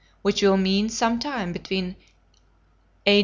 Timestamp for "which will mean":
0.23-0.89